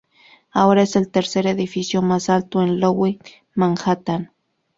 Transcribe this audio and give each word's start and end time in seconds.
Ahora 0.51 0.81
es 0.81 0.95
el 0.95 1.11
tercer 1.11 1.45
edificio 1.45 2.01
más 2.01 2.27
alto 2.31 2.63
en 2.63 2.79
Lowe 2.79 3.19
Manhattan. 3.53 4.31